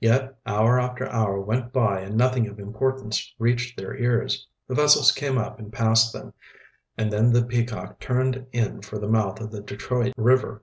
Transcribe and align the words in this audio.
Yet 0.00 0.36
hour 0.46 0.80
after 0.80 1.06
hour 1.06 1.40
went 1.40 1.72
by 1.72 2.00
and 2.00 2.16
nothing 2.16 2.48
of 2.48 2.58
importance 2.58 3.32
reached 3.38 3.76
their 3.78 3.96
ears. 3.96 4.48
The 4.66 4.74
vessels 4.74 5.12
came 5.12 5.38
up 5.38 5.60
and 5.60 5.72
passed 5.72 6.12
them, 6.12 6.34
and 6.98 7.12
then 7.12 7.32
the 7.32 7.44
Peacock 7.44 8.00
turned 8.00 8.46
in 8.50 8.82
for 8.82 8.98
the 8.98 9.06
mouth 9.06 9.40
of 9.40 9.52
the 9.52 9.60
Detroit 9.60 10.14
River. 10.16 10.62